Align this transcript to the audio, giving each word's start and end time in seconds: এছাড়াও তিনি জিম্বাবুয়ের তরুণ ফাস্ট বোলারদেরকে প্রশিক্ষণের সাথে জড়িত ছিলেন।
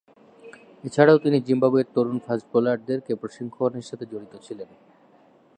এছাড়াও 0.83 1.17
তিনি 1.17 1.37
জিম্বাবুয়ের 1.47 1.87
তরুণ 1.95 2.17
ফাস্ট 2.25 2.45
বোলারদেরকে 2.51 3.11
প্রশিক্ষণের 3.15 3.85
সাথে 3.89 4.05
জড়িত 4.11 4.33
ছিলেন। 4.45 4.69